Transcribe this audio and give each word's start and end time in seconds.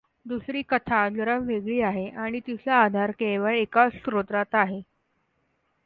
दुसरी 0.25 0.61
कथा 0.63 1.01
जरा 1.09 1.35
वेगळी 1.39 1.79
आहे 1.81 2.07
आणि 2.17 2.39
तिचा 2.47 2.75
आधार 2.75 3.11
केवळ 3.13 3.53
एकाच 3.53 3.93
स्रोतात 3.95 4.55
आहे 4.55 4.81